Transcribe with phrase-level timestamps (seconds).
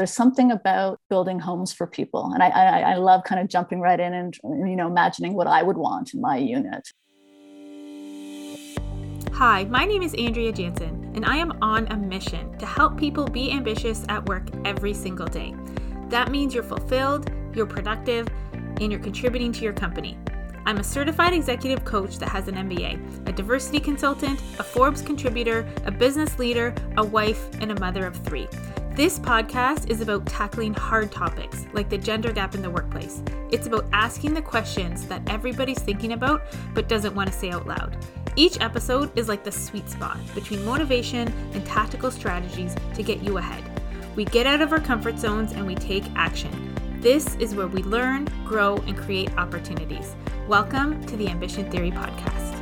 [0.00, 2.32] There's something about building homes for people.
[2.32, 5.46] And I, I, I love kind of jumping right in and, you know, imagining what
[5.46, 6.88] I would want in my unit.
[9.34, 13.26] Hi, my name is Andrea Jansen, and I am on a mission to help people
[13.26, 15.54] be ambitious at work every single day.
[16.08, 20.16] That means you're fulfilled, you're productive, and you're contributing to your company.
[20.64, 25.70] I'm a certified executive coach that has an MBA, a diversity consultant, a Forbes contributor,
[25.84, 28.48] a business leader, a wife, and a mother of three.
[29.00, 33.22] This podcast is about tackling hard topics like the gender gap in the workplace.
[33.50, 36.42] It's about asking the questions that everybody's thinking about
[36.74, 37.96] but doesn't want to say out loud.
[38.36, 43.38] Each episode is like the sweet spot between motivation and tactical strategies to get you
[43.38, 43.64] ahead.
[44.16, 46.74] We get out of our comfort zones and we take action.
[47.00, 50.14] This is where we learn, grow, and create opportunities.
[50.46, 52.59] Welcome to the Ambition Theory Podcast.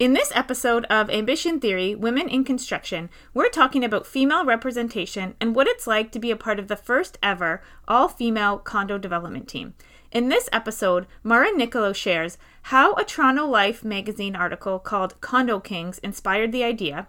[0.00, 5.54] In this episode of Ambition Theory Women in Construction, we're talking about female representation and
[5.54, 9.46] what it's like to be a part of the first ever all female condo development
[9.46, 9.74] team.
[10.10, 15.98] In this episode, Mara Nicolo shares how a Toronto Life magazine article called Condo Kings
[15.98, 17.08] inspired the idea,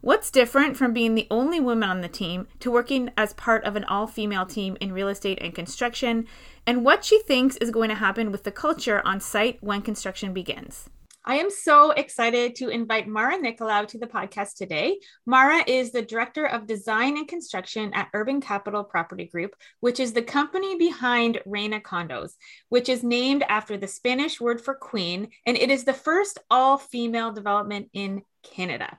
[0.00, 3.76] What's different from being the only woman on the team to working as part of
[3.76, 6.26] an all female team in real estate and construction,
[6.66, 10.34] and what she thinks is going to happen with the culture on site when construction
[10.34, 10.90] begins.
[11.24, 14.98] I am so excited to invite Mara Nicolau to the podcast today.
[15.24, 20.12] Mara is the Director of Design and Construction at Urban Capital Property Group, which is
[20.12, 22.32] the company behind Reina Condos,
[22.70, 26.76] which is named after the Spanish word for queen, and it is the first all
[26.76, 28.98] female development in Canada.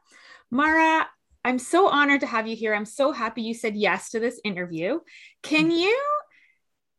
[0.50, 1.06] Mara,
[1.44, 2.74] I'm so honored to have you here.
[2.74, 5.00] I'm so happy you said yes to this interview.
[5.42, 5.78] Can mm.
[5.78, 6.02] you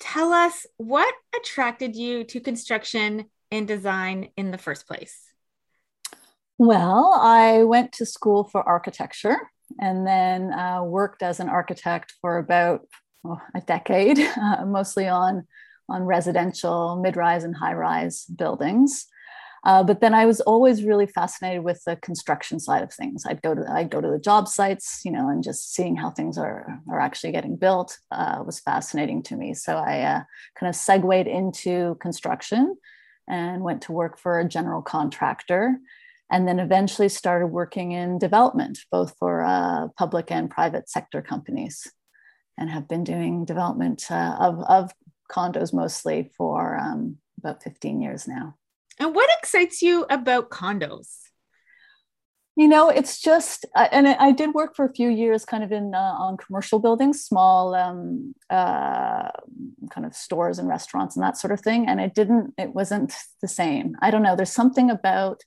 [0.00, 5.18] tell us what attracted you to construction and design in the first place?
[6.58, 9.36] Well, I went to school for architecture
[9.80, 12.86] and then uh, worked as an architect for about
[13.24, 15.46] oh, a decade, uh, mostly on,
[15.88, 19.06] on residential, mid rise, and high rise buildings.
[19.64, 23.24] Uh, but then I was always really fascinated with the construction side of things.
[23.26, 26.10] I'd go to I'd go to the job sites, you know, and just seeing how
[26.10, 29.54] things are are actually getting built uh, was fascinating to me.
[29.54, 30.20] So I uh,
[30.60, 32.76] kind of segued into construction
[33.28, 35.78] and went to work for a general contractor,
[36.30, 41.86] and then eventually started working in development, both for uh, public and private sector companies,
[42.58, 44.92] and have been doing development uh, of of
[45.30, 48.56] condos mostly for um, about 15 years now.
[48.98, 51.23] And what excites you about condos?
[52.56, 55.92] You know, it's just, and I did work for a few years kind of in
[55.92, 59.30] uh, on commercial buildings, small um, uh,
[59.90, 61.88] kind of stores and restaurants and that sort of thing.
[61.88, 63.96] And it didn't, it wasn't the same.
[64.02, 64.36] I don't know.
[64.36, 65.42] There's something about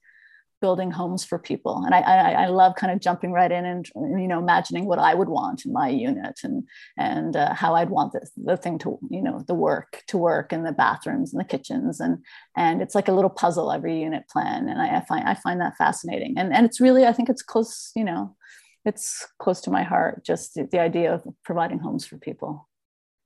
[0.61, 1.83] building homes for people.
[1.85, 4.99] And I, I, I love kind of jumping right in and you know imagining what
[4.99, 6.63] i would want in my unit and
[6.97, 10.51] and uh, how i'd want this the thing to you know the work to work
[10.51, 11.99] and the bathrooms and the kitchens.
[11.99, 12.23] And
[12.55, 14.67] and it's like a little puzzle every unit plan.
[14.67, 16.35] And i, I find i find that fascinating.
[16.37, 18.35] And and it's really i think it's close you know
[18.85, 22.67] it's close to my heart just the, the idea of providing homes for people.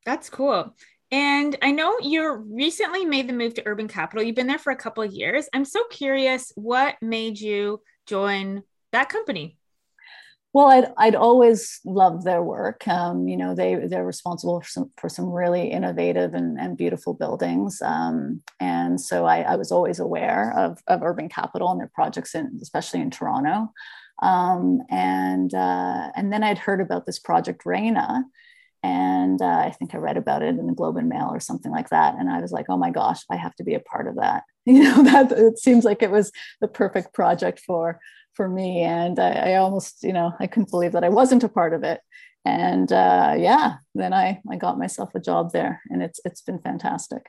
[0.05, 0.73] That's cool
[1.11, 4.23] and I know you recently made the move to Urban Capital.
[4.23, 5.49] You've been there for a couple of years.
[5.53, 9.57] I'm so curious what made you join that company?
[10.53, 12.85] Well, I'd, I'd always loved their work.
[12.85, 17.13] Um, you know, they, they're responsible for some, for some really innovative and, and beautiful
[17.13, 17.81] buildings.
[17.81, 22.35] Um, and so I, I, was always aware of, of Urban Capital and their projects,
[22.35, 23.71] in, especially in Toronto.
[24.21, 28.25] Um, and, uh, and then I'd heard about this project Reina,
[28.83, 31.71] and uh, I think I read about it in the Globe and Mail or something
[31.71, 32.15] like that.
[32.15, 34.43] And I was like, oh my gosh, I have to be a part of that.
[34.63, 37.99] You know, that it seems like it was the perfect project for
[38.35, 38.83] for me.
[38.83, 41.83] And I, I almost, you know, I couldn't believe that I wasn't a part of
[41.83, 41.99] it.
[42.45, 46.59] And uh, yeah, then I I got myself a job there, and it's it's been
[46.59, 47.23] fantastic.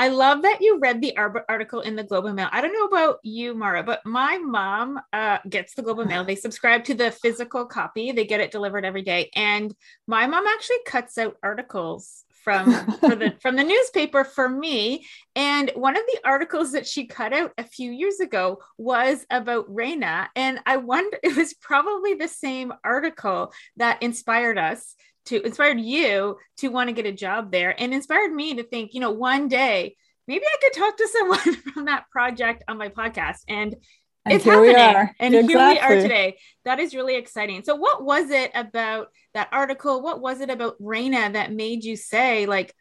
[0.00, 2.48] I love that you read the article in the Globe and Mail.
[2.52, 6.24] I don't know about you, Mara, but my mom uh, gets the Globe and Mail.
[6.24, 8.12] They subscribe to the physical copy.
[8.12, 9.74] They get it delivered every day, and
[10.06, 15.04] my mom actually cuts out articles from the from the newspaper for me.
[15.34, 19.66] And one of the articles that she cut out a few years ago was about
[19.68, 24.94] Reina, and I wonder it was probably the same article that inspired us
[25.28, 28.94] to inspired you to want to get a job there and inspired me to think,
[28.94, 29.96] you know, one day
[30.28, 33.38] maybe I could talk to someone from that project on my podcast.
[33.48, 33.74] And,
[34.24, 34.76] and it's happening.
[35.18, 35.54] And exactly.
[35.54, 36.38] here we are today.
[36.64, 37.64] That is really exciting.
[37.64, 40.02] So, what was it about that article?
[40.02, 42.74] What was it about Reina that made you say, like,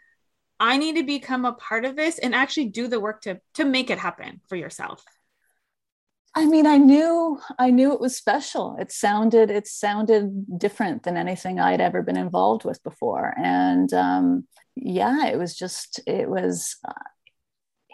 [0.59, 3.65] I need to become a part of this and actually do the work to to
[3.65, 5.03] make it happen for yourself?
[6.37, 8.77] I mean, I knew I knew it was special.
[8.79, 14.47] It sounded it sounded different than anything I'd ever been involved with before, and um,
[14.75, 16.77] yeah, it was just it was.
[16.87, 16.93] Uh,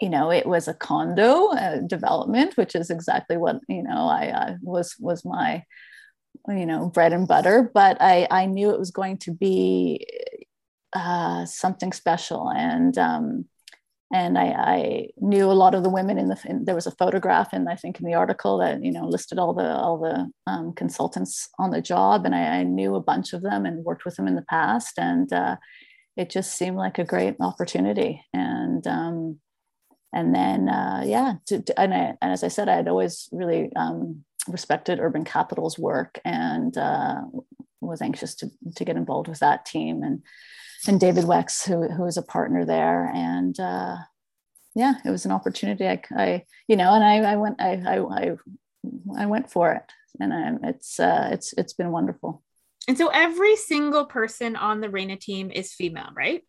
[0.02, 4.28] you know, it was a condo uh, development, which is exactly what you know I
[4.28, 5.64] uh, was was my
[6.46, 7.70] you know bread and butter.
[7.72, 10.06] But I I knew it was going to be
[10.92, 13.46] uh, something special, and um,
[14.12, 16.92] and I, I, knew a lot of the women in the in, there was a
[16.92, 20.30] photograph and I think in the article that you know listed all the all the
[20.46, 22.26] um, consultants on the job.
[22.26, 24.98] And I, I, knew a bunch of them and worked with them in the past.
[24.98, 25.56] And uh,
[26.16, 28.22] it just seemed like a great opportunity.
[28.32, 29.40] And um,
[30.12, 33.28] and then uh, yeah to, to, and, I, and, as I said I had always
[33.32, 37.22] really um, respected Urban Capital's work and uh,
[37.80, 40.02] was anxious to to get involved with that team.
[40.02, 40.22] And
[40.86, 43.96] and David Wex, who who is a partner there, and uh,
[44.74, 45.86] yeah, it was an opportunity.
[45.86, 48.36] I, I you know, and I, I went, I, I, I,
[49.18, 49.84] I went for it,
[50.20, 52.42] and I, it's uh, it's it's been wonderful.
[52.86, 56.42] And so every single person on the Reina team is female, right?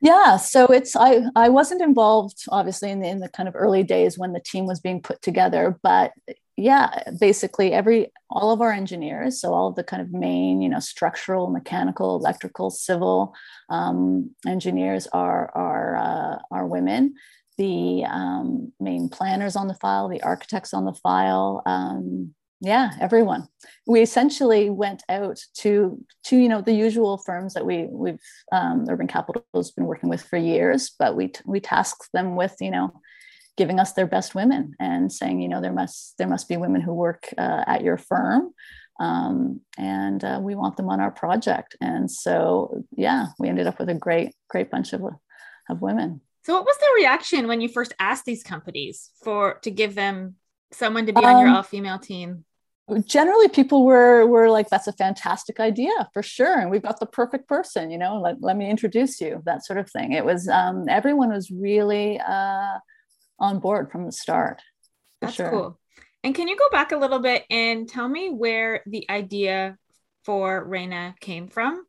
[0.00, 3.82] Yeah, so it's I I wasn't involved obviously in the in the kind of early
[3.82, 6.12] days when the team was being put together, but
[6.56, 10.68] yeah, basically every all of our engineers, so all of the kind of main, you
[10.68, 13.34] know, structural, mechanical, electrical, civil
[13.68, 17.14] um, engineers are are uh, are women.
[17.58, 23.48] The um, main planners on the file, the architects on the file, um, yeah, everyone.
[23.86, 28.18] We essentially went out to to you know the usual firms that we we've
[28.50, 32.56] um, Urban Capital has been working with for years, but we we tasked them with
[32.60, 32.98] you know
[33.56, 36.80] giving us their best women and saying, you know, there must there must be women
[36.80, 38.52] who work uh, at your firm,
[39.00, 41.76] um, and uh, we want them on our project.
[41.80, 45.02] And so, yeah, we ended up with a great great bunch of
[45.68, 46.20] of women.
[46.44, 50.36] So, what was the reaction when you first asked these companies for to give them
[50.72, 52.44] someone to be on your um, all female team?
[53.04, 57.06] generally people were were like that's a fantastic idea for sure and we've got the
[57.06, 60.48] perfect person you know let, let me introduce you that sort of thing it was
[60.48, 62.78] um, everyone was really uh,
[63.38, 64.62] on board from the start.
[65.20, 65.50] That's sure.
[65.50, 65.80] cool.
[66.24, 69.76] And can you go back a little bit and tell me where the idea
[70.24, 71.84] for Reina came from?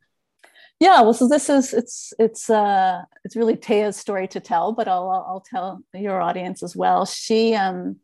[0.79, 4.87] Yeah, well, so this is it's it's uh it's really Taya's story to tell, but
[4.87, 7.05] I'll I'll tell your audience as well.
[7.05, 7.97] She um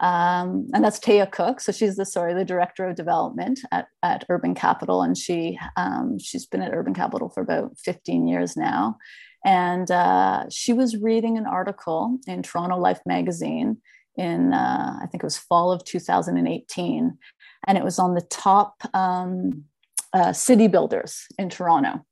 [0.00, 1.60] um, and that's Taya Cook.
[1.60, 6.18] So she's the sorry the director of development at, at Urban Capital, and she um,
[6.18, 8.96] she's been at Urban Capital for about 15 years now.
[9.44, 13.78] And uh, she was reading an article in Toronto Life magazine
[14.16, 17.18] in, uh, I think it was fall of 2018.
[17.66, 19.64] And it was on the top um,
[20.12, 22.04] uh, city builders in Toronto.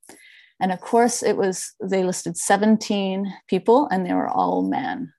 [0.61, 5.13] And of course, it was, they listed 17 people and they were all men.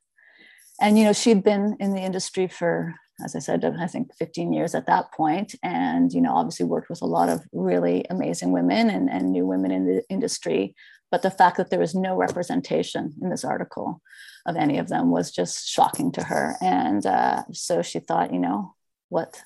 [0.81, 2.93] And, you know, she'd been in the industry for,
[3.23, 6.89] as I said, I think 15 years at that point, and, you know, obviously worked
[6.89, 10.75] with a lot of really amazing women and, and new women in the industry
[11.11, 14.01] but the fact that there was no representation in this article
[14.45, 16.55] of any of them was just shocking to her.
[16.61, 18.75] And uh, so she thought, you know,
[19.09, 19.41] what?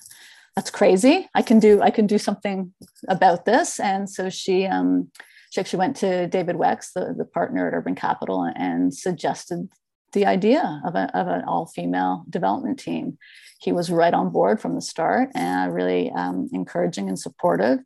[0.54, 1.28] That's crazy.
[1.34, 1.80] I can do.
[1.80, 2.74] I can do something
[3.08, 3.80] about this.
[3.80, 5.10] And so she um,
[5.50, 9.68] she actually went to David Wex, the, the partner at Urban Capital, and suggested
[10.12, 13.18] the idea of, a, of an all-female development team.
[13.60, 17.80] He was right on board from the start and really um, encouraging and supportive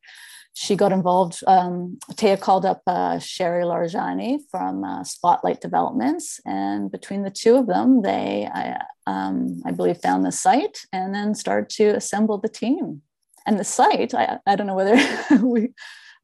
[0.59, 1.39] she got involved.
[1.47, 7.57] Um, Taya called up uh, Sherry Larjani from uh, Spotlight Developments, and between the two
[7.57, 12.39] of them, they, I, um, I believe, found the site and then started to assemble
[12.39, 13.03] the team.
[13.45, 14.97] And the site, I, I don't know whether
[15.43, 15.75] we,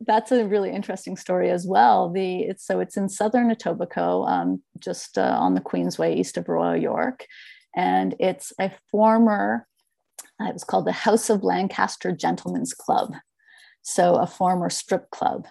[0.00, 2.08] that's a really interesting story as well.
[2.10, 6.48] The it's, so it's in southern Etobicoke, um, just uh, on the Queensway, east of
[6.48, 7.26] Royal York,
[7.76, 9.66] and it's a former.
[10.40, 13.12] It was called the House of Lancaster Gentlemen's Club
[13.82, 15.46] so a former strip club.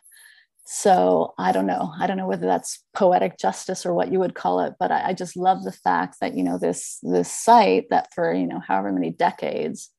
[0.66, 1.94] So I don't know.
[2.00, 5.10] I don't know whether that's poetic justice or what you would call it, but I,
[5.10, 8.62] I just love the fact that you know this this site that for you know
[8.66, 9.90] however many decades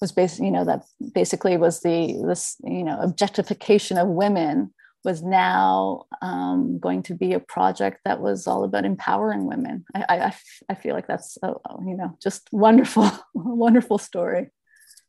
[0.00, 0.84] was basically you know that
[1.14, 7.32] basically was the this you know objectification of women was now um, going to be
[7.32, 9.84] a project that was all about empowering women.
[9.94, 10.34] I, I,
[10.68, 11.54] I feel like that's a,
[11.86, 14.48] you know just wonderful, wonderful story.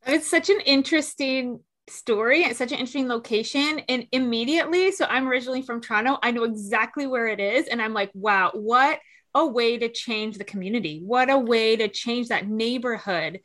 [0.05, 1.59] It's such an interesting
[1.89, 2.43] story.
[2.43, 3.79] It's such an interesting location.
[3.89, 7.67] And immediately, so I'm originally from Toronto, I know exactly where it is.
[7.67, 8.99] And I'm like, wow, what
[9.33, 11.01] a way to change the community.
[11.03, 13.39] What a way to change that neighborhood.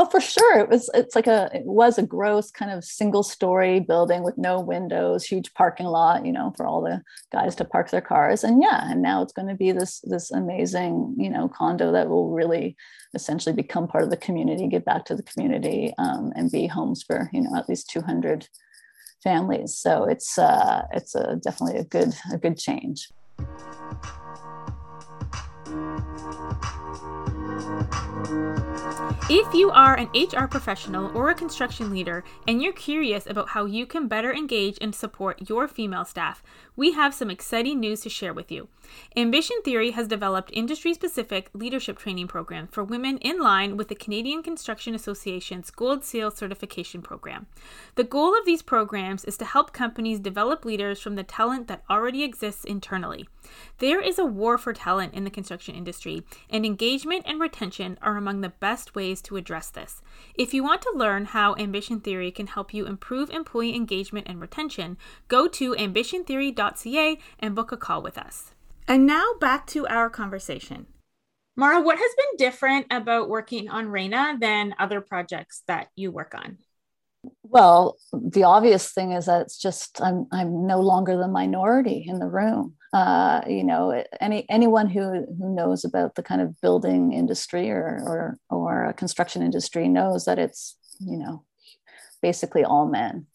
[0.00, 0.60] Oh, for sure.
[0.60, 0.88] It was.
[0.94, 1.50] It's like a.
[1.52, 6.24] It was a gross kind of single-story building with no windows, huge parking lot.
[6.24, 7.02] You know, for all the
[7.32, 8.44] guys to park their cars.
[8.44, 12.08] And yeah, and now it's going to be this this amazing, you know, condo that
[12.08, 12.76] will really
[13.12, 17.02] essentially become part of the community, give back to the community, um, and be homes
[17.02, 18.46] for you know at least 200
[19.24, 19.76] families.
[19.76, 23.08] So it's uh, it's a definitely a good a good change.
[29.30, 33.66] If you are an HR professional or a construction leader and you're curious about how
[33.66, 36.42] you can better engage and support your female staff,
[36.78, 38.68] we have some exciting news to share with you.
[39.16, 43.96] Ambition Theory has developed industry specific leadership training programs for women in line with the
[43.96, 47.46] Canadian Construction Association's Gold Seal certification program.
[47.96, 51.82] The goal of these programs is to help companies develop leaders from the talent that
[51.90, 53.28] already exists internally.
[53.78, 58.16] There is a war for talent in the construction industry, and engagement and retention are
[58.16, 60.00] among the best ways to address this.
[60.34, 64.40] If you want to learn how Ambition Theory can help you improve employee engagement and
[64.40, 65.74] retention, go to
[67.38, 68.52] and book a call with us.
[68.86, 70.86] And now back to our conversation.
[71.56, 76.34] Mara, what has been different about working on Reina than other projects that you work
[76.34, 76.58] on?
[77.42, 82.20] Well, the obvious thing is that it's just I'm I'm no longer the minority in
[82.20, 82.74] the room.
[82.92, 88.00] Uh, you know, any anyone who who knows about the kind of building industry or
[88.06, 91.44] or or construction industry knows that it's you know
[92.22, 93.26] basically all men.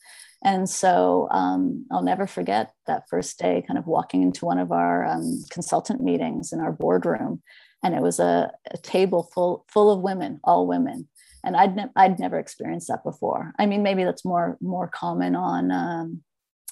[0.43, 4.71] And so um, I'll never forget that first day, kind of walking into one of
[4.71, 7.41] our um, consultant meetings in our boardroom,
[7.81, 11.07] and it was a, a, table full full of women, all women,
[11.45, 13.53] and I'd ne- I'd never experienced that before.
[13.57, 16.23] I mean, maybe that's more more common on um,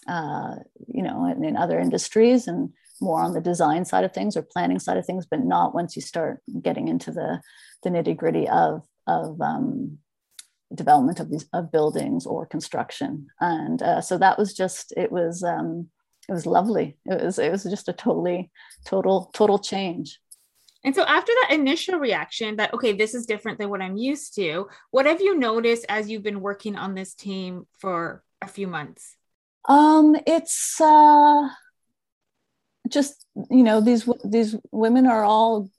[0.05, 0.55] uh,
[0.87, 4.41] you know in, in other industries and more on the design side of things or
[4.41, 7.41] planning side of things, but not once you start getting into the
[7.83, 9.97] the nitty gritty of of um,
[10.73, 13.27] development of these of buildings or construction.
[13.39, 15.89] And uh, so that was just it was um,
[16.27, 16.97] it was lovely.
[17.05, 18.51] It was it was just a totally
[18.85, 20.19] total total change.
[20.83, 24.33] And so after that initial reaction that okay this is different than what i'm used
[24.35, 28.67] to what have you noticed as you've been working on this team for a few
[28.67, 29.15] months?
[29.69, 31.49] Um it's uh
[32.89, 35.69] just you know these these women are all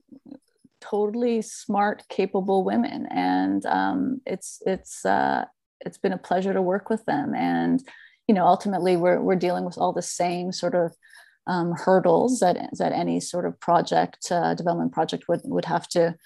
[0.83, 5.45] totally smart, capable women, and um, it's it's uh,
[5.81, 7.35] it's been a pleasure to work with them.
[7.35, 7.83] And
[8.29, 10.95] you know, ultimately, we're we're dealing with all the same sort of
[11.47, 16.17] um, hurdles that that any sort of project uh, development project would would have to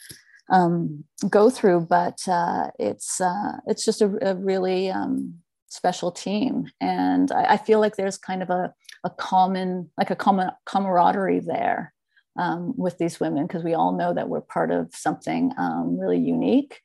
[0.50, 1.86] um, go through.
[1.88, 5.34] But uh, it's uh, it's just a, a really um,
[5.68, 8.72] special team, and I, I, feel like there's kind of a
[9.04, 11.92] a common like a common camaraderie there
[12.38, 16.18] um, with these women because we all know that we're part of something um, really
[16.18, 16.80] unique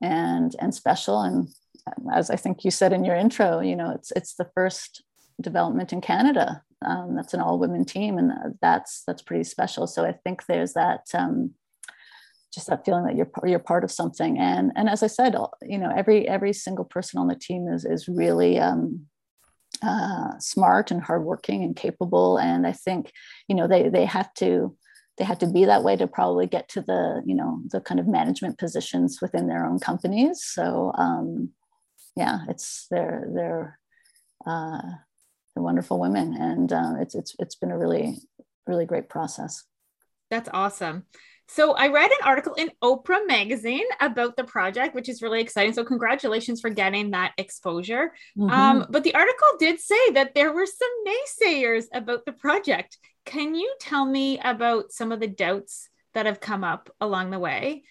[0.00, 1.20] and and special.
[1.20, 1.48] And
[1.86, 5.04] um, as i think you said in your intro you know it's it's the first
[5.40, 9.86] development in canada um, that's an all women team and that's that's pretty special.
[9.86, 11.52] So i think there's that um,
[12.52, 14.38] just that feeling that you're you're part of something.
[14.38, 17.84] And and as i said you know every every single person on the team is
[17.84, 19.06] is really um,
[19.82, 22.36] uh, smart and hardworking and capable.
[22.38, 23.10] And i think
[23.48, 24.76] you know they they have to
[25.18, 28.00] they had to be that way to probably get to the you know the kind
[28.00, 31.50] of management positions within their own companies so um,
[32.16, 33.78] yeah it's they're they're
[34.46, 34.82] uh,
[35.54, 38.18] they're wonderful women and uh, it's it's it's been a really
[38.66, 39.64] really great process
[40.30, 41.04] that's awesome
[41.48, 45.72] so I read an article in Oprah magazine about the project, which is really exciting.
[45.72, 48.12] So congratulations for getting that exposure.
[48.36, 48.50] Mm-hmm.
[48.50, 52.98] Um, but the article did say that there were some naysayers about the project.
[53.26, 57.38] Can you tell me about some of the doubts that have come up along the
[57.38, 57.82] way?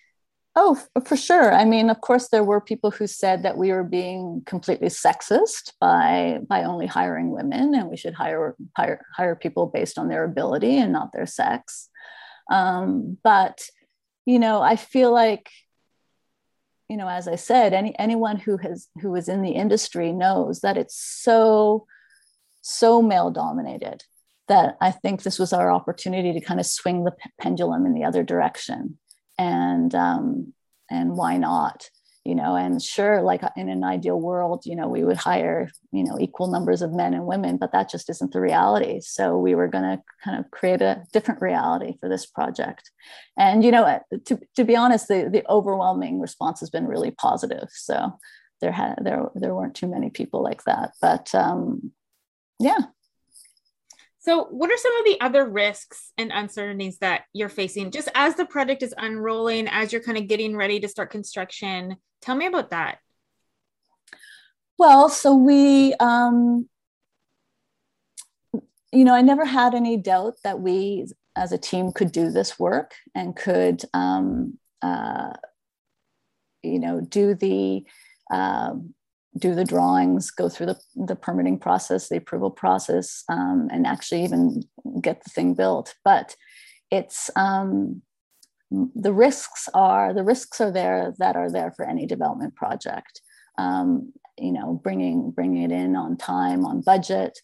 [0.55, 1.53] Oh, for sure.
[1.53, 5.73] I mean, of course, there were people who said that we were being completely sexist
[5.81, 10.23] by by only hiring women, and we should hire hire hire people based on their
[10.23, 11.89] ability and not their sex.
[12.49, 13.67] Um, but
[14.25, 15.49] you know, I feel like
[16.87, 20.61] you know, as I said, any anyone who has who is in the industry knows
[20.61, 21.85] that it's so
[22.61, 24.05] so male dominated
[24.47, 28.03] that I think this was our opportunity to kind of swing the pendulum in the
[28.03, 28.97] other direction.
[29.37, 30.53] And um,
[30.89, 31.89] and why not?
[32.23, 35.69] You know, and sure, like uh, in an ideal world, you know, we would hire,
[35.91, 38.99] you know, equal numbers of men and women, but that just isn't the reality.
[39.01, 42.89] So we were going to kind of create a different reality for this project.
[43.37, 47.11] And, you know, uh, to, to be honest, the, the overwhelming response has been really
[47.11, 47.67] positive.
[47.71, 48.17] So
[48.59, 51.91] there had, there, there weren't too many people like that, but um,
[52.59, 52.79] yeah,
[54.25, 58.34] So, what are some of the other risks and uncertainties that you're facing just as
[58.34, 61.98] the project is unrolling, as you're kind of getting ready to start construction?
[62.24, 62.98] Tell me about that.
[64.79, 66.67] Well, so we, um,
[68.91, 71.05] you know, I never had any doubt that we
[71.36, 75.34] as a team could do this work and could, um, uh,
[76.63, 77.84] you know, do the
[78.32, 78.96] um,
[79.37, 84.23] do the drawings, go through the, the permitting process, the approval process, um, and actually
[84.23, 84.63] even
[85.01, 85.95] get the thing built.
[86.03, 86.35] But
[86.91, 88.01] it's um,
[88.71, 93.21] the risks are the risks are there that are there for any development project.
[93.57, 97.39] Um, you know, bringing bringing it in on time, on budget,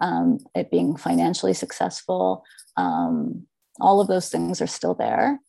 [0.00, 2.44] um, it being financially successful.
[2.76, 3.46] Um,
[3.80, 5.40] all of those things are still there,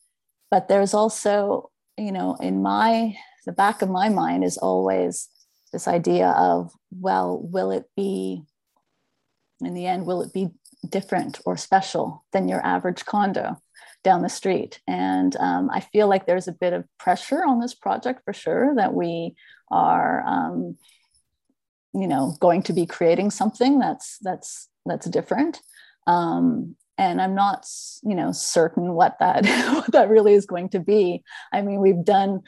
[0.51, 5.29] but there's also, you know, in my the back of my mind is always
[5.71, 8.43] this idea of well will it be
[9.62, 10.50] in the end will it be
[10.88, 13.57] different or special than your average condo
[14.03, 14.79] down the street?
[14.88, 18.75] And um, i feel like there's a bit of pressure on this project for sure
[18.75, 19.36] that we
[19.69, 20.77] are um,
[21.93, 25.59] you know going to be creating something that's that's that's different.
[26.05, 27.67] Um, and i'm not
[28.03, 31.24] you know certain what that what that really is going to be.
[31.51, 32.41] I mean we've done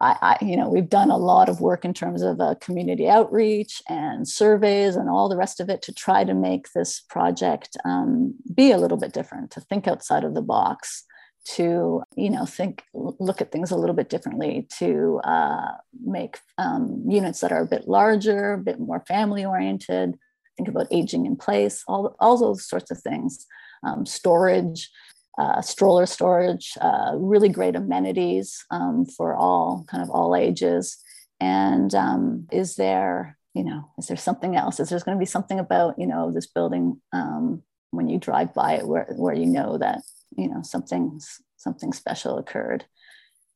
[0.00, 3.08] I, I, you know, we've done a lot of work in terms of uh, community
[3.08, 7.76] outreach and surveys and all the rest of it to try to make this project
[7.84, 11.04] um, be a little bit different, to think outside of the box,
[11.42, 15.72] to you know think look at things a little bit differently, to uh,
[16.04, 20.18] make um, units that are a bit larger, a bit more family oriented.
[20.56, 23.46] Think about aging in place, all all those sorts of things,
[23.82, 24.90] um, storage
[25.38, 30.98] uh, stroller storage, uh, really great amenities um, for all kind of all ages.
[31.40, 34.80] And um, is there, you know, is there something else?
[34.80, 38.54] Is there going to be something about, you know, this building um, when you drive
[38.54, 40.02] by it where, where you know that,
[40.36, 41.20] you know, something,
[41.56, 42.84] something special occurred?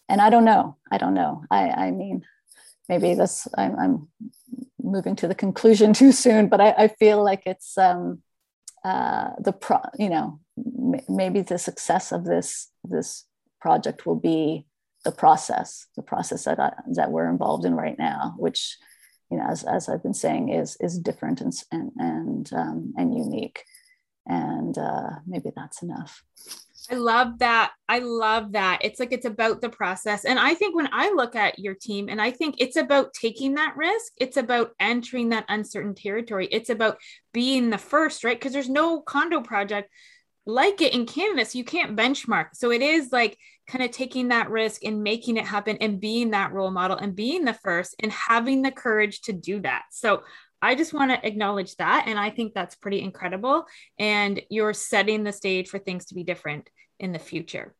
[0.08, 0.76] And I don't know.
[0.90, 1.44] I don't know.
[1.50, 2.24] I, I mean,
[2.88, 4.08] maybe this, I'm, I'm
[4.82, 8.22] moving to the conclusion too soon, but I, I feel like it's, um,
[8.84, 10.40] uh, the pro, you know,
[11.08, 13.24] maybe the success of this this
[13.60, 14.66] project will be
[15.04, 18.76] the process, the process that I, that we're involved in right now, which,
[19.30, 23.14] you know, as, as I've been saying, is is different and and and, um, and
[23.14, 23.64] unique,
[24.26, 26.22] and uh, maybe that's enough.
[26.90, 27.72] I love that.
[27.88, 28.80] I love that.
[28.82, 30.24] It's like it's about the process.
[30.24, 33.54] And I think when I look at your team and I think it's about taking
[33.54, 36.46] that risk, it's about entering that uncertain territory.
[36.50, 36.98] It's about
[37.32, 38.38] being the first, right?
[38.38, 39.88] Because there's no condo project
[40.46, 41.46] like it in Canada.
[41.46, 42.48] So you can't benchmark.
[42.52, 46.30] So it is like kind of taking that risk and making it happen and being
[46.32, 49.84] that role model and being the first and having the courage to do that.
[49.90, 50.22] So
[50.64, 52.04] I just want to acknowledge that.
[52.06, 53.66] And I think that's pretty incredible.
[53.98, 57.74] And you're setting the stage for things to be different in the future.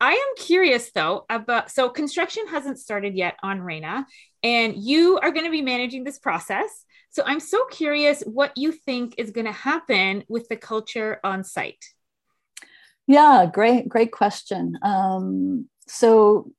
[0.00, 4.06] I am curious though about so construction hasn't started yet on Reina,
[4.42, 6.84] and you are going to be managing this process.
[7.10, 11.44] So I'm so curious what you think is going to happen with the culture on
[11.44, 11.82] site.
[13.06, 14.78] Yeah, great, great question.
[14.82, 16.50] Um, so,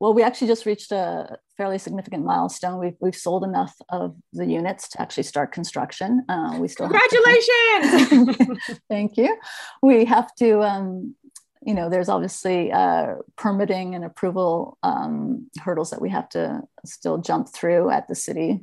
[0.00, 2.78] well, we actually just reached a fairly significant milestone.
[2.78, 6.24] We've, we've sold enough of the units to actually start construction.
[6.28, 8.38] Uh, we still congratulations.
[8.38, 9.36] To, thank you.
[9.82, 11.16] We have to, um,
[11.62, 17.18] you know, there's obviously uh, permitting and approval um, hurdles that we have to still
[17.18, 18.60] jump through at the city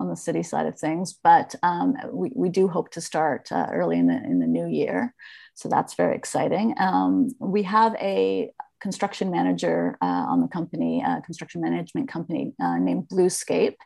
[0.00, 1.18] on the city side of things.
[1.22, 4.66] But um, we, we do hope to start uh, early in the in the new
[4.66, 5.14] year,
[5.54, 6.74] so that's very exciting.
[6.78, 12.78] Um, we have a construction manager uh, on the company, uh, construction management company uh,
[12.78, 13.76] named Bluescape.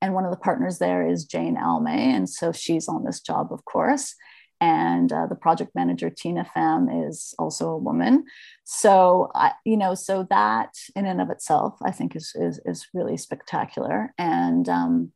[0.00, 1.88] And one of the partners there is Jane Alme.
[1.88, 4.14] And so she's on this job, of course.
[4.60, 8.24] And uh, the project manager, Tina Pham, is also a woman.
[8.64, 9.30] So,
[9.64, 14.14] you know, so that in and of itself, I think is, is, is really spectacular.
[14.18, 15.12] And um,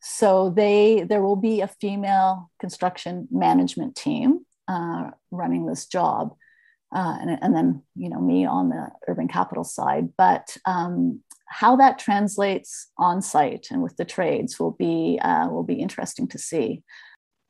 [0.00, 6.34] so they, there will be a female construction management team uh, running this job
[6.94, 10.08] uh, and, and, then you know me on the urban capital side.
[10.16, 15.62] But um, how that translates on site and with the trades will be uh, will
[15.62, 16.82] be interesting to see.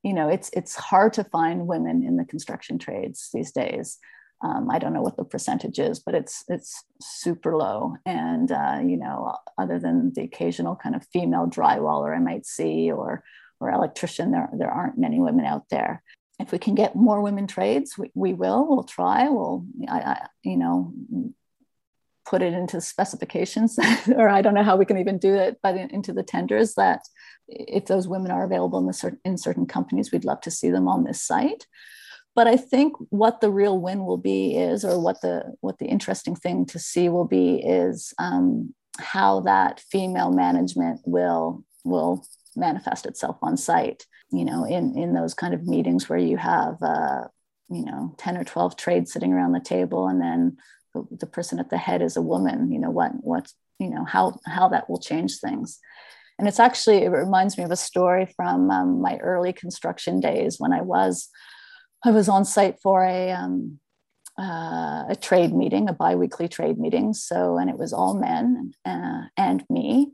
[0.03, 3.99] You know it's it's hard to find women in the construction trades these days.
[4.43, 7.97] Um, I don't know what the percentage is, but it's it's super low.
[8.07, 12.91] And uh, you know, other than the occasional kind of female drywaller I might see,
[12.91, 13.23] or
[13.59, 16.03] or electrician, there there aren't many women out there
[16.41, 18.67] if we can get more women trades, we, we will.
[18.69, 19.29] We'll try.
[19.29, 20.93] We'll, I, I, you know,
[22.27, 23.79] put it into specifications,
[24.17, 26.75] or I don't know how we can even do it, but in, into the tenders
[26.75, 27.03] that
[27.49, 30.89] if those women are available in, the, in certain companies, we'd love to see them
[30.89, 31.67] on this site.
[32.37, 35.87] But I think what the real win will be is, or what the what the
[35.87, 42.25] interesting thing to see will be, is um, how that female management will will
[42.57, 44.07] manifest itself on site.
[44.33, 47.25] You know, in in those kind of meetings where you have uh,
[47.69, 50.59] you know 10 or 12 trades sitting around the table, and then
[50.95, 52.71] the, the person at the head is a woman.
[52.71, 55.79] You know what what you know how how that will change things.
[56.39, 60.59] And it's actually it reminds me of a story from um, my early construction days
[60.59, 61.29] when I was
[62.05, 63.79] I was on site for a um,
[64.39, 67.13] uh, a trade meeting, a biweekly trade meeting.
[67.13, 70.13] So, and it was all men uh, and me.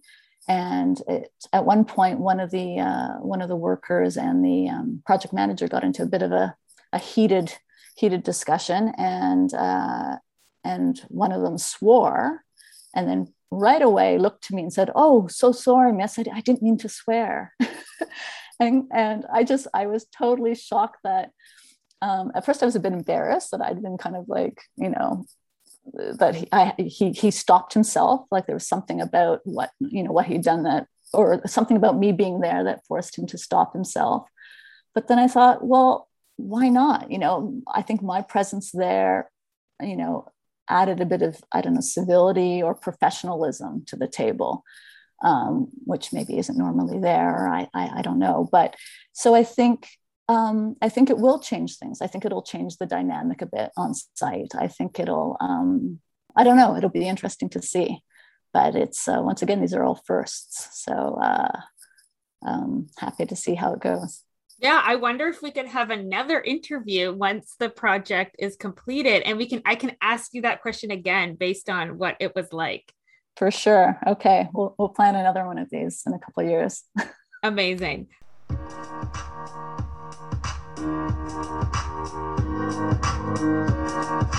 [0.49, 4.69] And it, at one point, one of the uh, one of the workers and the
[4.69, 6.55] um, project manager got into a bit of a,
[6.93, 7.53] a heated
[7.97, 10.17] heated discussion, and uh,
[10.65, 12.43] and one of them swore,
[12.95, 16.19] and then right away looked to me and said, "Oh, so sorry, miss.
[16.19, 17.53] I, I didn't mean to swear."
[18.61, 21.33] and and I just I was totally shocked that
[22.03, 24.91] um, at first I was a bit embarrassed that I'd been kind of like, you
[24.91, 25.25] know,
[25.95, 28.27] that he, I, he, he stopped himself.
[28.31, 31.99] Like there was something about what, you know, what he'd done that, or something about
[31.99, 34.29] me being there that forced him to stop himself.
[34.95, 37.11] But then I thought, well, why not?
[37.11, 39.31] You know, I think my presence there,
[39.81, 40.29] you know,
[40.69, 44.65] added a bit of, I don't know, civility or professionalism to the table.
[45.25, 47.49] Um, which maybe isn't normally there.
[47.49, 48.77] I, I, I don't know, but
[49.15, 49.89] so I think
[50.29, 52.01] um, I think it will change things.
[52.03, 54.55] I think it'll change the dynamic a bit on site.
[54.59, 56.01] I think it'll, um,
[56.35, 58.01] I don't know, it'll be interesting to see.
[58.53, 60.83] But it's, uh, once again, these are all firsts.
[60.85, 61.61] So uh,
[62.45, 64.23] um, happy to see how it goes.
[64.59, 69.37] Yeah, I wonder if we could have another interview once the project is completed and
[69.37, 72.91] we can I can ask you that question again based on what it was like.
[73.37, 73.99] For sure.
[74.07, 74.49] Okay.
[74.55, 76.85] We'll we'll plan another one of these in a couple of years.
[77.43, 78.09] Amazing.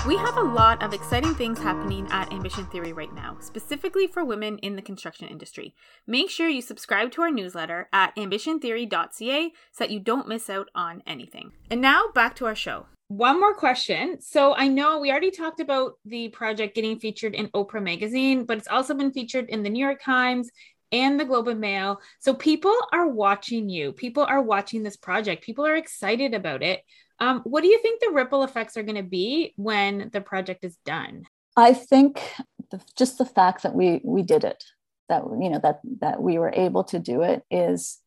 [0.08, 4.24] We have a lot of exciting things happening at Ambition Theory right now, specifically for
[4.24, 5.76] women in the construction industry.
[6.08, 10.70] Make sure you subscribe to our newsletter at ambitiontheory.ca so that you don't miss out
[10.74, 11.52] on anything.
[11.70, 12.86] And now back to our show.
[13.10, 14.20] One more question.
[14.22, 18.58] So I know we already talked about the project getting featured in Oprah magazine, but
[18.58, 20.50] it's also been featured in the New York Times
[20.92, 22.02] and the Globe and Mail.
[22.20, 23.92] So people are watching you.
[23.92, 25.44] People are watching this project.
[25.44, 26.84] People are excited about it.
[27.20, 30.64] Um, what do you think the ripple effects are going to be when the project
[30.64, 31.24] is done?
[31.56, 32.22] I think
[32.70, 34.64] the, just the fact that we we did it,
[35.10, 38.00] that you know that that we were able to do it, is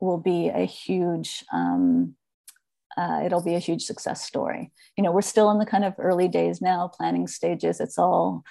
[0.00, 1.44] will be a huge.
[1.52, 2.16] Um,
[2.96, 4.70] uh, it'll be a huge success story.
[4.96, 7.80] You know, we're still in the kind of early days now, planning stages.
[7.80, 8.44] It's all,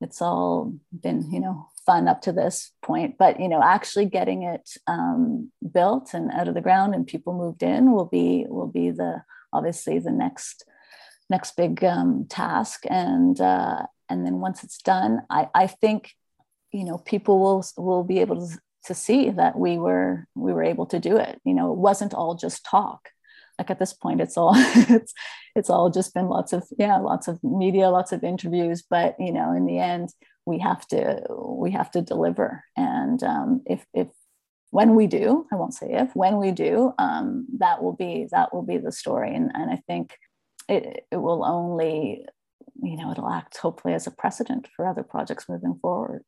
[0.00, 4.42] it's all been you know fun up to this point, but you know, actually getting
[4.42, 8.68] it um, built and out of the ground and people moved in will be will
[8.68, 10.64] be the obviously the next
[11.30, 12.84] next big um, task.
[12.88, 16.12] And uh, and then once it's done I, I think
[16.72, 20.64] you know people will will be able to, to see that we were we were
[20.64, 21.40] able to do it.
[21.44, 23.08] You know it wasn't all just talk
[23.58, 25.12] like at this point it's all it's
[25.54, 29.32] it's all just been lots of yeah lots of media lots of interviews but you
[29.32, 30.10] know in the end
[30.44, 32.64] we have to we have to deliver.
[32.76, 34.08] And um, if if
[34.70, 38.54] when we do i won't say if when we do um, that will be that
[38.54, 39.34] will be the story.
[39.34, 40.16] And, and i think
[40.68, 42.24] it, it will only
[42.82, 46.24] you know it'll act hopefully as a precedent for other projects moving forward.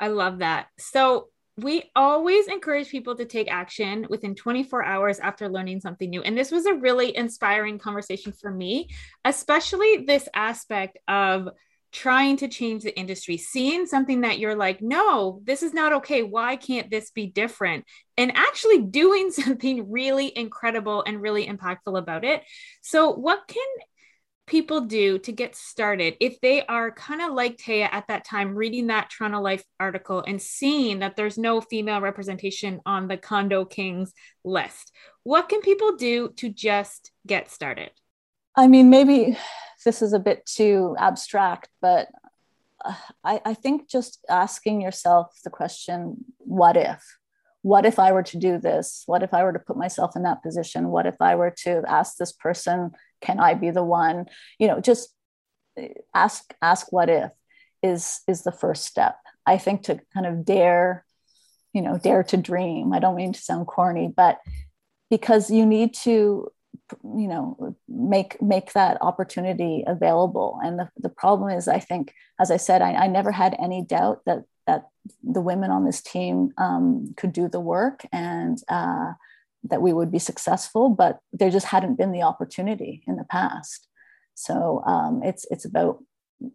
[0.00, 0.66] I love that.
[0.78, 6.22] So we always encourage people to take action within 24 hours after learning something new.
[6.22, 8.88] And this was a really inspiring conversation for me,
[9.24, 11.48] especially this aspect of
[11.92, 16.24] trying to change the industry, seeing something that you're like, no, this is not okay.
[16.24, 17.84] Why can't this be different?
[18.16, 22.42] And actually doing something really incredible and really impactful about it.
[22.82, 23.64] So, what can
[24.46, 28.54] people do to get started if they are kind of like Taya at that time,
[28.54, 33.64] reading that Toronto Life article and seeing that there's no female representation on the Condo
[33.64, 34.12] Kings
[34.44, 34.92] list?
[35.22, 37.90] What can people do to just get started?
[38.56, 39.36] I mean, maybe
[39.84, 42.08] this is a bit too abstract, but
[42.84, 47.02] uh, I, I think just asking yourself the question, what if?
[47.62, 49.04] What if I were to do this?
[49.06, 50.88] What if I were to put myself in that position?
[50.88, 52.92] What if I were to ask this person,
[53.24, 54.26] can I be the one?
[54.58, 55.08] You know, just
[55.80, 57.30] uh, ask ask what if
[57.82, 59.16] is is the first step.
[59.46, 61.04] I think to kind of dare,
[61.72, 62.92] you know, dare to dream.
[62.92, 64.38] I don't mean to sound corny, but
[65.10, 66.50] because you need to
[67.02, 72.50] you know make make that opportunity available and the, the problem is i think as
[72.50, 74.88] i said I, I never had any doubt that that
[75.22, 79.12] the women on this team um, could do the work and uh,
[79.64, 83.88] that we would be successful but there just hadn't been the opportunity in the past
[84.34, 86.02] so um, it's it's about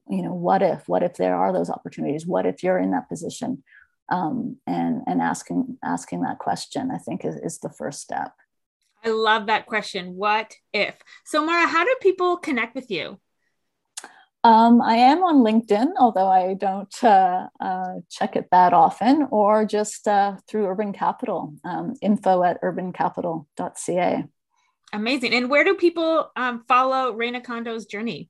[0.09, 3.09] you know what if what if there are those opportunities what if you're in that
[3.09, 3.63] position
[4.11, 8.31] um, and and asking asking that question i think is, is the first step
[9.03, 10.15] I love that question.
[10.15, 10.97] What if?
[11.25, 13.17] So, Mara, how do people connect with you?
[14.43, 19.65] Um, I am on LinkedIn, although I don't uh, uh, check it that often, or
[19.65, 24.25] just uh, through Urban Capital, um, info at urbancapital.ca.
[24.93, 25.33] Amazing.
[25.33, 28.29] And where do people um, follow Reina Condo's journey?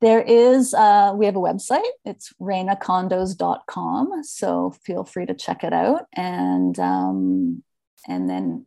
[0.00, 1.84] There is, uh, we have a website.
[2.04, 4.24] It's reinacondos.com.
[4.24, 6.06] So feel free to check it out.
[6.14, 7.62] And, um,
[8.08, 8.66] and then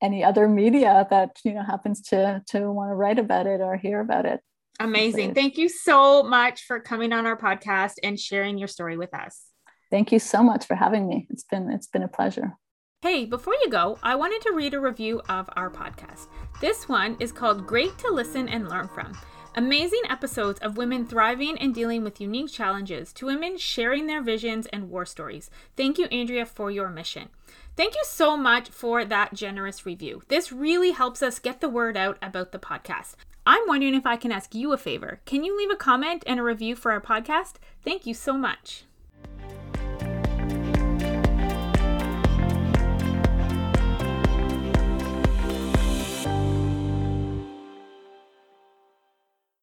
[0.00, 3.76] any other media that you know happens to to want to write about it or
[3.76, 4.40] hear about it
[4.80, 9.14] amazing thank you so much for coming on our podcast and sharing your story with
[9.14, 9.46] us
[9.90, 12.54] thank you so much for having me it's been it's been a pleasure
[13.02, 16.26] Hey, before you go, I wanted to read a review of our podcast.
[16.60, 19.16] This one is called Great to Listen and Learn From.
[19.56, 24.66] Amazing episodes of women thriving and dealing with unique challenges to women sharing their visions
[24.66, 25.50] and war stories.
[25.78, 27.30] Thank you, Andrea, for your mission.
[27.74, 30.20] Thank you so much for that generous review.
[30.28, 33.14] This really helps us get the word out about the podcast.
[33.46, 35.20] I'm wondering if I can ask you a favor.
[35.24, 37.54] Can you leave a comment and a review for our podcast?
[37.84, 38.84] Thank you so much.